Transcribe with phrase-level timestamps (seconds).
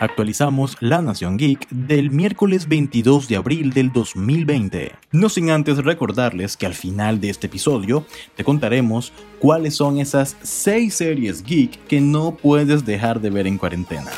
[0.00, 4.92] actualizamos La Nación Geek del miércoles 22 de abril del 2020.
[5.12, 10.36] No sin antes recordarles que al final de este episodio te contaremos cuáles son esas
[10.42, 14.10] 6 series geek que no puedes dejar de ver en cuarentena.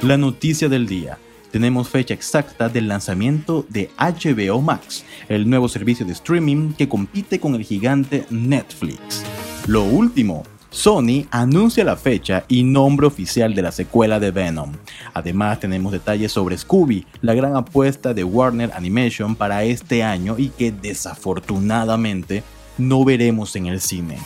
[0.00, 1.18] La noticia del día.
[1.50, 7.38] Tenemos fecha exacta del lanzamiento de HBO Max, el nuevo servicio de streaming que compite
[7.38, 9.24] con el gigante Netflix.
[9.68, 10.42] Lo último,
[10.74, 14.72] Sony anuncia la fecha y nombre oficial de la secuela de Venom.
[15.14, 20.48] Además tenemos detalles sobre Scooby, la gran apuesta de Warner Animation para este año y
[20.48, 22.42] que desafortunadamente
[22.76, 24.18] no veremos en el cine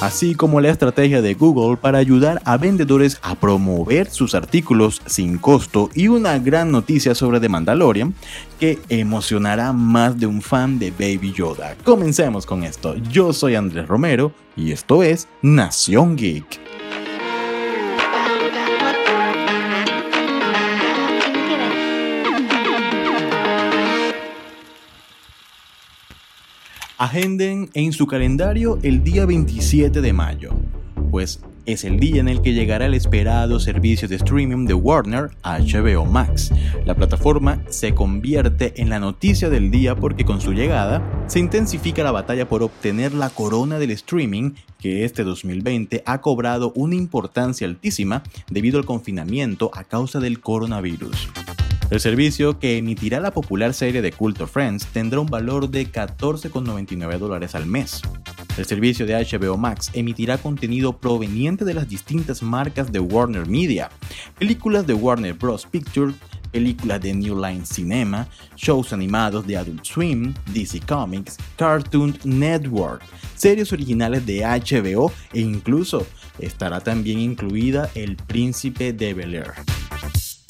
[0.00, 5.38] así como la estrategia de Google para ayudar a vendedores a promover sus artículos sin
[5.38, 8.14] costo y una gran noticia sobre The Mandalorian
[8.58, 11.76] que emocionará más de un fan de Baby Yoda.
[11.84, 12.96] Comencemos con esto.
[13.10, 16.73] Yo soy Andrés Romero y esto es Nación Geek.
[26.96, 30.54] Agenden en su calendario el día 27 de mayo,
[31.10, 35.30] pues es el día en el que llegará el esperado servicio de streaming de Warner
[35.42, 36.52] HBO Max.
[36.84, 42.04] La plataforma se convierte en la noticia del día porque con su llegada se intensifica
[42.04, 47.66] la batalla por obtener la corona del streaming que este 2020 ha cobrado una importancia
[47.66, 51.28] altísima debido al confinamiento a causa del coronavirus.
[51.90, 57.18] El servicio que emitirá la popular serie de culto Friends tendrá un valor de 14,99
[57.18, 58.00] dólares al mes.
[58.56, 63.90] El servicio de HBO Max emitirá contenido proveniente de las distintas marcas de Warner Media,
[64.38, 65.66] películas de Warner Bros.
[65.66, 66.14] Pictures,
[66.52, 73.02] películas de New Line Cinema, shows animados de Adult Swim, DC Comics, Cartoon Network,
[73.34, 76.06] series originales de HBO e incluso
[76.38, 79.52] estará también incluida El Príncipe de Bel Air.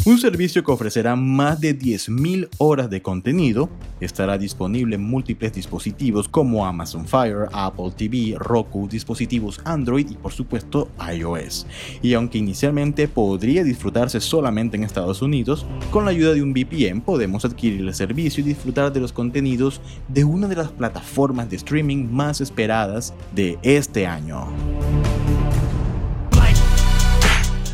[0.06, 6.28] Un servicio que ofrecerá más de 10.000 horas de contenido, estará disponible en múltiples dispositivos
[6.28, 11.66] como Amazon Fire, Apple TV, Roku, dispositivos Android y por supuesto iOS.
[12.02, 17.00] Y aunque inicialmente podría disfrutarse solamente en Estados Unidos, con la ayuda de un VPN
[17.00, 21.56] podemos adquirir el servicio y disfrutar de los contenidos de una de las plataformas de
[21.56, 24.48] streaming más esperadas de este año.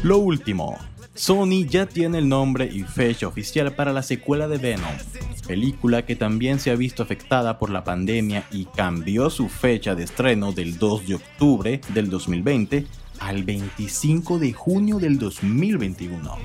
[0.05, 0.79] Lo último,
[1.15, 4.95] Sony ya tiene el nombre y fecha oficial para la secuela de Venom,
[5.47, 10.05] película que también se ha visto afectada por la pandemia y cambió su fecha de
[10.05, 12.87] estreno del 2 de octubre del 2020
[13.19, 16.37] al 25 de junio del 2021.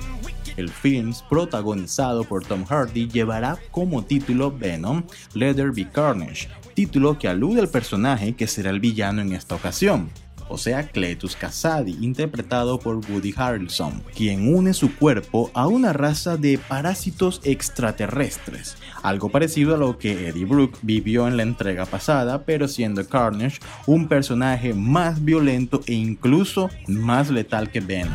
[0.57, 5.03] El film, protagonizado por Tom Hardy, llevará como título Venom
[5.35, 10.09] Leather Be Carnage, título que alude al personaje que será el villano en esta ocasión
[10.47, 16.37] o sea Cletus Kasady, interpretado por Woody Harrelson, quien une su cuerpo a una raza
[16.37, 22.43] de parásitos extraterrestres, algo parecido a lo que Eddie Brooke vivió en la entrega pasada,
[22.43, 28.13] pero siendo Carnage un personaje más violento e incluso más letal que Venom.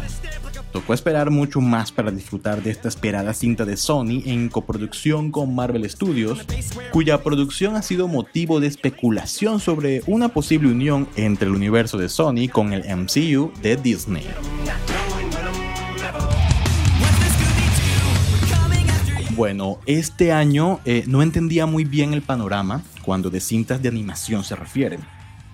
[0.72, 5.54] Tocó esperar mucho más para disfrutar de esta esperada cinta de Sony en coproducción con
[5.54, 6.47] Marvel Studios,
[6.92, 12.08] cuya producción ha sido motivo de especulación sobre una posible unión entre el universo de
[12.08, 14.26] Sony con el MCU de Disney.
[19.34, 24.44] Bueno, este año eh, no entendía muy bien el panorama cuando de cintas de animación
[24.44, 25.00] se refieren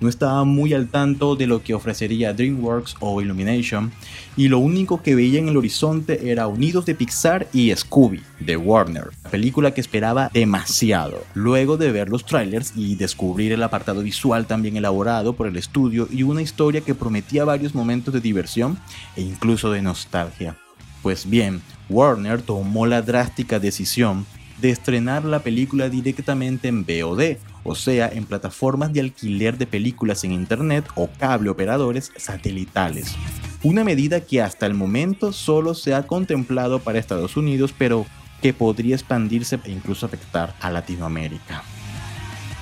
[0.01, 3.93] no estaba muy al tanto de lo que ofrecería DreamWorks o Illumination
[4.37, 8.57] y lo único que veía en el horizonte era Unidos de Pixar y Scooby de
[8.57, 11.25] Warner, película que esperaba demasiado.
[11.35, 16.09] Luego de ver los trailers y descubrir el apartado visual también elaborado por el estudio
[16.11, 18.79] y una historia que prometía varios momentos de diversión
[19.17, 20.57] e incluso de nostalgia.
[21.03, 24.27] Pues bien, Warner tomó la drástica decisión
[24.61, 30.25] de estrenar la película directamente en VOD, o sea, en plataformas de alquiler de películas
[30.25, 33.15] en Internet o cable operadores satelitales.
[33.63, 38.07] Una medida que hasta el momento solo se ha contemplado para Estados Unidos, pero
[38.41, 41.63] que podría expandirse e incluso afectar a Latinoamérica.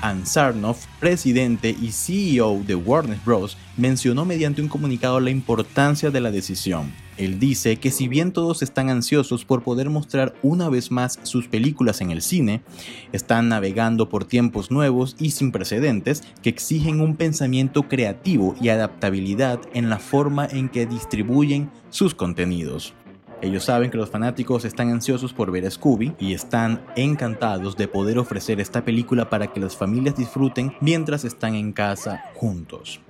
[0.04, 6.30] Ansarnoff, presidente y CEO de Warner Bros., mencionó mediante un comunicado la importancia de la
[6.30, 6.92] decisión.
[7.16, 11.48] Él dice que si bien todos están ansiosos por poder mostrar una vez más sus
[11.48, 12.60] películas en el cine,
[13.12, 19.58] están navegando por tiempos nuevos y sin precedentes que exigen un pensamiento creativo y adaptabilidad
[19.72, 22.92] en la forma en que distribuyen sus contenidos.
[23.44, 27.86] Ellos saben que los fanáticos están ansiosos por ver a Scooby y están encantados de
[27.86, 33.00] poder ofrecer esta película para que las familias disfruten mientras están en casa juntos.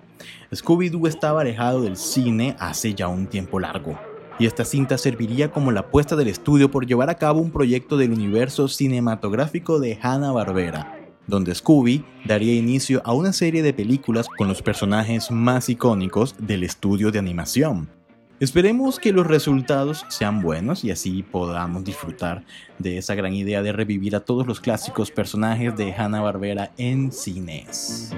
[0.52, 3.96] Scooby-Doo estaba alejado del cine hace ya un tiempo largo,
[4.40, 7.96] y esta cinta serviría como la apuesta del estudio por llevar a cabo un proyecto
[7.96, 10.98] del universo cinematográfico de Hanna-Barbera,
[11.28, 16.64] donde Scooby daría inicio a una serie de películas con los personajes más icónicos del
[16.64, 17.88] estudio de animación.
[18.40, 22.44] Esperemos que los resultados sean buenos y así podamos disfrutar
[22.80, 28.12] de esa gran idea de revivir a todos los clásicos personajes de Hanna-Barbera en cines.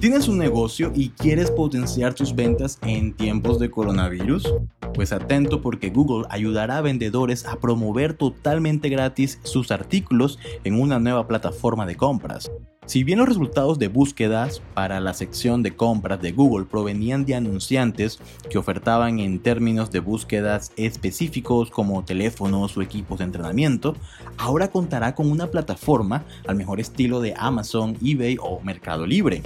[0.00, 4.52] ¿Tienes un negocio y quieres potenciar tus ventas en tiempos de coronavirus?
[4.94, 10.98] Pues atento porque Google ayudará a vendedores a promover totalmente gratis sus artículos en una
[10.98, 12.50] nueva plataforma de compras.
[12.84, 17.36] Si bien los resultados de búsquedas para la sección de compras de Google provenían de
[17.36, 18.18] anunciantes
[18.50, 23.94] que ofertaban en términos de búsquedas específicos como teléfonos o equipos de entrenamiento,
[24.36, 29.42] ahora contará con una plataforma al mejor estilo de Amazon, eBay o Mercado Libre.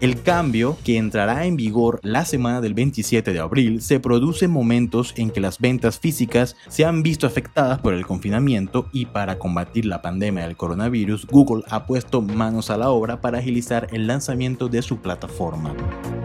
[0.00, 4.50] El cambio, que entrará en vigor la semana del 27 de abril, se produce en
[4.50, 9.38] momentos en que las ventas físicas se han visto afectadas por el confinamiento y para
[9.38, 14.06] combatir la pandemia del coronavirus, Google ha puesto manos a la obra para agilizar el
[14.06, 15.74] lanzamiento de su plataforma.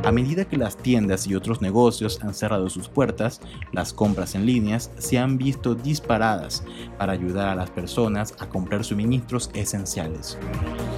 [0.03, 3.41] A medida que las tiendas y otros negocios han cerrado sus puertas,
[3.71, 6.63] las compras en líneas se han visto disparadas
[6.97, 10.37] para ayudar a las personas a comprar suministros esenciales.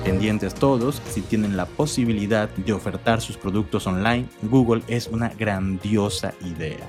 [0.06, 6.34] Pendientes todos, si tienen la posibilidad de ofertar sus productos online, Google es una grandiosa
[6.46, 6.88] idea.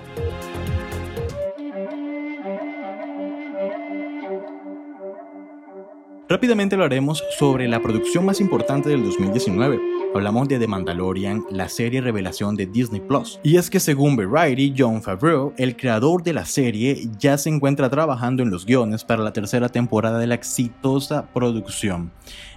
[6.34, 9.80] Rápidamente hablaremos sobre la producción más importante del 2019.
[10.16, 13.38] Hablamos de The Mandalorian, la serie revelación de Disney Plus.
[13.44, 17.88] Y es que según Variety, John Favreau, el creador de la serie, ya se encuentra
[17.88, 22.10] trabajando en los guiones para la tercera temporada de la exitosa producción.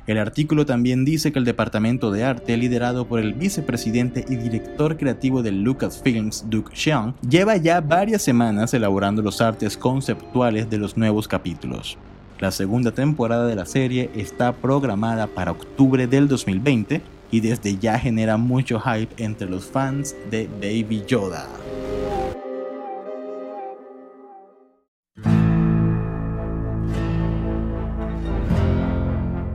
[0.08, 4.98] El artículo también dice que el departamento de arte, liderado por el vicepresidente y director
[4.98, 10.98] creativo de Lucasfilms, Duke Xiang, lleva ya varias semanas elaborando los artes conceptuales de los
[10.98, 12.00] nuevos capítulos.
[12.40, 17.02] La segunda temporada de la serie está programada para octubre del 2020
[17.32, 21.48] y desde ya genera mucho hype entre los fans de Baby Yoda.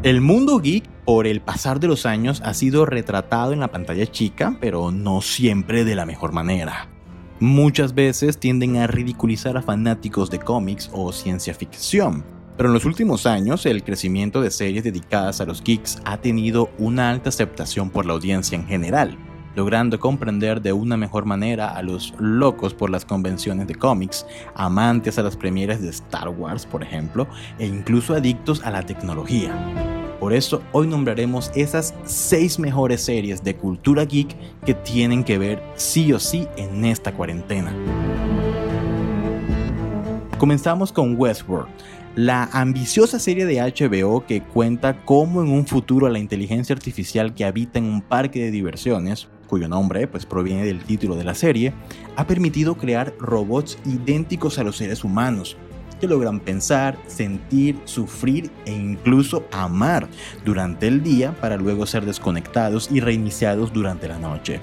[0.03, 4.07] El mundo geek por el pasar de los años ha sido retratado en la pantalla
[4.07, 6.89] chica, pero no siempre de la mejor manera.
[7.39, 12.25] Muchas veces tienden a ridiculizar a fanáticos de cómics o ciencia ficción,
[12.57, 16.71] pero en los últimos años, el crecimiento de series dedicadas a los geeks ha tenido
[16.79, 19.17] una alta aceptación por la audiencia en general,
[19.55, 25.19] logrando comprender de una mejor manera a los locos por las convenciones de cómics, amantes
[25.19, 27.27] a las premieres de Star Wars, por ejemplo,
[27.59, 29.55] e incluso adictos a la tecnología.
[30.21, 35.61] Por eso hoy nombraremos esas 6 mejores series de cultura geek que tienen que ver
[35.75, 37.75] sí o sí en esta cuarentena.
[40.39, 41.69] Comenzamos con Westworld,
[42.15, 47.45] la ambiciosa serie de HBO que cuenta cómo en un futuro la inteligencia artificial que
[47.45, 51.73] habita en un parque de diversiones, cuyo nombre pues proviene del título de la serie,
[52.17, 55.57] ha permitido crear robots idénticos a los seres humanos,
[56.01, 60.09] que logran pensar, sentir, sufrir e incluso amar
[60.45, 64.61] durante el día para luego ser desconectados y reiniciados durante la noche.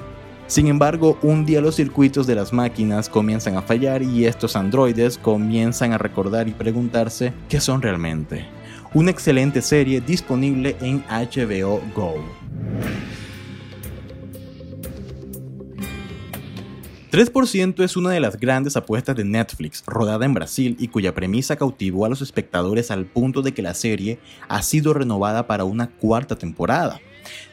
[0.50, 5.20] Sin embargo, un día los circuitos de las máquinas comienzan a fallar y estos androides
[5.20, 8.48] comienzan a recordar y preguntarse qué son realmente.
[8.96, 12.16] Una excelente serie disponible en HBO Go.
[17.12, 21.58] 3% es una de las grandes apuestas de Netflix, rodada en Brasil y cuya premisa
[21.58, 25.92] cautivó a los espectadores al punto de que la serie ha sido renovada para una
[25.92, 27.00] cuarta temporada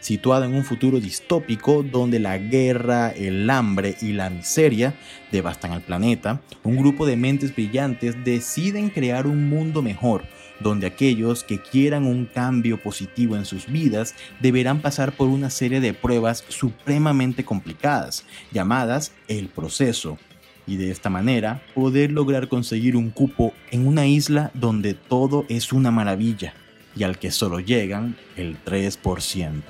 [0.01, 4.95] situada en un futuro distópico donde la guerra, el hambre y la miseria
[5.33, 10.25] devastan al planeta, un grupo de mentes brillantes deciden crear un mundo mejor,
[10.61, 15.81] donde aquellos que quieran un cambio positivo en sus vidas deberán pasar por una serie
[15.81, 20.19] de pruebas supremamente complicadas, llamadas el proceso,
[20.67, 25.73] y de esta manera poder lograr conseguir un cupo en una isla donde todo es
[25.73, 26.55] una maravilla
[26.97, 29.63] y al que solo llegan el 3%.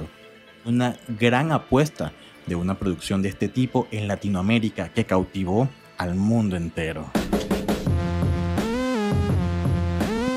[0.64, 2.12] Una gran apuesta
[2.46, 5.68] de una producción de este tipo en Latinoamérica que cautivó
[5.98, 7.10] al mundo entero.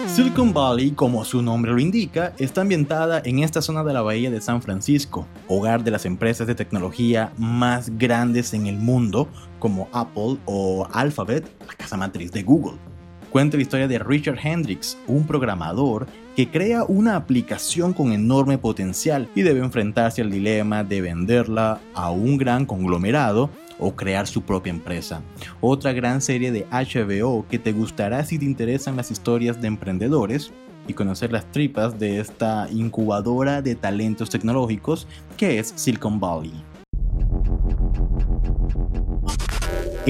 [0.08, 4.29] Silicon Valley, como su nombre lo indica, está ambientada en esta zona de la bahía
[4.29, 9.29] de San Francisco, hogar de las empresas de tecnología más grandes en el mundo,
[9.60, 12.88] como Apple o Alphabet, la casa matriz de Google.
[13.29, 19.29] Cuenta la historia de Richard Hendricks, un programador que crea una aplicación con enorme potencial
[19.36, 24.71] y debe enfrentarse al dilema de venderla a un gran conglomerado o crear su propia
[24.71, 25.21] empresa.
[25.62, 30.51] Otra gran serie de HBO que te gustará si te interesan las historias de emprendedores
[30.88, 35.07] y conocer las tripas de esta incubadora de talentos tecnológicos
[35.38, 36.78] que es Silicon Valley.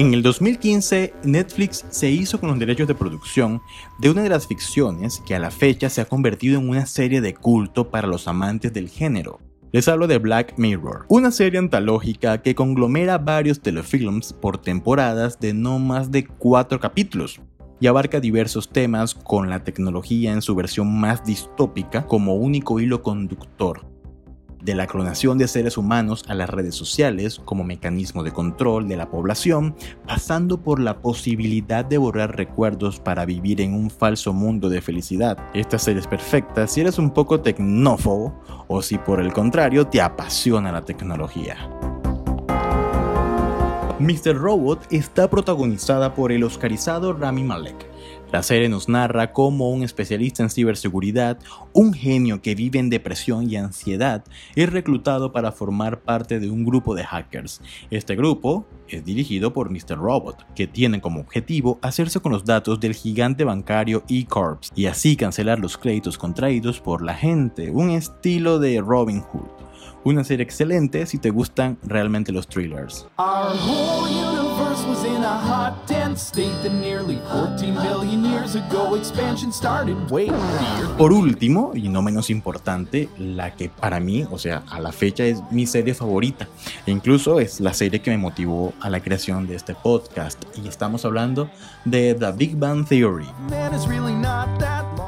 [0.00, 3.60] En el 2015, Netflix se hizo con los derechos de producción
[3.98, 7.20] de una de las ficciones que a la fecha se ha convertido en una serie
[7.20, 9.40] de culto para los amantes del género.
[9.72, 15.52] Les hablo de Black Mirror, una serie antológica que conglomera varios telefilms por temporadas de
[15.52, 17.38] no más de cuatro capítulos,
[17.78, 23.02] y abarca diversos temas con la tecnología en su versión más distópica como único hilo
[23.02, 23.84] conductor.
[24.60, 28.96] De la clonación de seres humanos a las redes sociales como mecanismo de control de
[28.96, 29.74] la población,
[30.06, 35.38] pasando por la posibilidad de borrar recuerdos para vivir en un falso mundo de felicidad.
[35.54, 40.00] Esta serie es perfecta si eres un poco tecnófobo o si por el contrario te
[40.00, 41.56] apasiona la tecnología.
[43.98, 44.34] Mr.
[44.34, 47.89] Robot está protagonizada por el oscarizado Rami Malek.
[48.32, 51.38] La serie nos narra cómo un especialista en ciberseguridad,
[51.72, 54.22] un genio que vive en depresión y ansiedad,
[54.54, 57.60] es reclutado para formar parte de un grupo de hackers.
[57.90, 59.98] Este grupo es dirigido por Mr.
[59.98, 65.16] Robot, que tiene como objetivo hacerse con los datos del gigante bancario E-Corps y así
[65.16, 69.48] cancelar los créditos contraídos por la gente, un estilo de Robin Hood.
[70.04, 73.08] Una serie excelente si te gustan realmente los thrillers.
[80.98, 85.24] Por último, y no menos importante, la que para mí, o sea, a la fecha
[85.24, 86.48] es mi serie favorita.
[86.86, 90.42] E incluso es la serie que me motivó a la creación de este podcast.
[90.62, 91.50] Y estamos hablando
[91.84, 93.28] de The Big Bang Theory.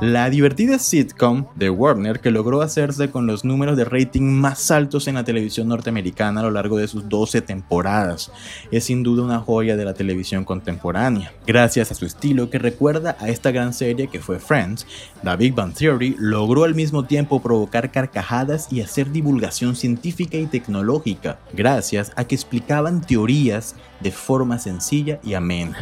[0.03, 5.07] La divertida sitcom de Warner que logró hacerse con los números de rating más altos
[5.07, 8.33] en la televisión norteamericana a lo largo de sus 12 temporadas.
[8.73, 11.33] Es sin duda una joya de la televisión contemporánea.
[11.47, 14.89] Gracias a su estilo que recuerda a esta gran serie que fue Friends,
[15.23, 20.47] The Big Bang Theory logró al mismo tiempo provocar carcajadas y hacer divulgación científica y
[20.47, 25.79] tecnológica, gracias a que explicaban teorías de forma sencilla y amena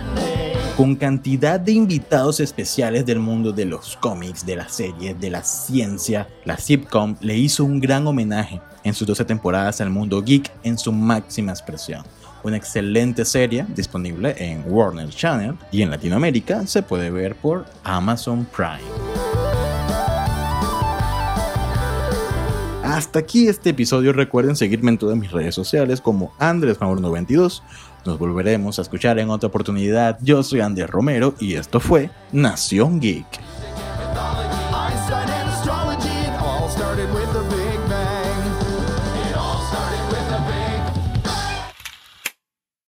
[0.80, 5.44] con cantidad de invitados especiales del mundo de los cómics, de las series, de la
[5.44, 6.26] ciencia.
[6.46, 10.78] La sitcom le hizo un gran homenaje en sus 12 temporadas al mundo geek en
[10.78, 12.02] su máxima expresión.
[12.42, 18.46] Una excelente serie disponible en Warner Channel y en Latinoamérica se puede ver por Amazon
[18.46, 19.19] Prime.
[22.90, 24.12] Hasta aquí este episodio.
[24.12, 27.62] Recuerden seguirme en todas mis redes sociales como AndresMauro92
[28.04, 30.18] nos volveremos a escuchar en otra oportunidad.
[30.23, 33.50] Yo soy Andrés Romero y esto fue Nación Geek.